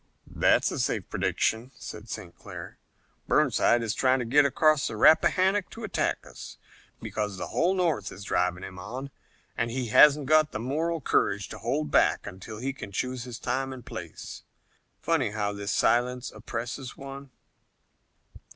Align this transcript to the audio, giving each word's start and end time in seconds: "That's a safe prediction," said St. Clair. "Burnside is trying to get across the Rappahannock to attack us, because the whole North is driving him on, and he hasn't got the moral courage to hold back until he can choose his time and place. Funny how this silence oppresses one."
"That's 0.25 0.71
a 0.71 0.79
safe 0.79 1.07
prediction," 1.11 1.69
said 1.75 2.09
St. 2.09 2.35
Clair. 2.35 2.79
"Burnside 3.27 3.83
is 3.83 3.93
trying 3.93 4.17
to 4.17 4.25
get 4.25 4.45
across 4.47 4.87
the 4.87 4.95
Rappahannock 4.97 5.69
to 5.69 5.83
attack 5.83 6.25
us, 6.25 6.57
because 6.99 7.37
the 7.37 7.49
whole 7.49 7.75
North 7.75 8.11
is 8.11 8.23
driving 8.23 8.63
him 8.63 8.79
on, 8.79 9.11
and 9.55 9.69
he 9.69 9.89
hasn't 9.89 10.25
got 10.25 10.53
the 10.53 10.59
moral 10.59 11.01
courage 11.01 11.49
to 11.49 11.59
hold 11.59 11.91
back 11.91 12.25
until 12.25 12.57
he 12.57 12.73
can 12.73 12.91
choose 12.91 13.25
his 13.25 13.37
time 13.37 13.71
and 13.71 13.85
place. 13.85 14.41
Funny 15.03 15.29
how 15.29 15.53
this 15.53 15.71
silence 15.71 16.31
oppresses 16.31 16.97
one." 16.97 17.29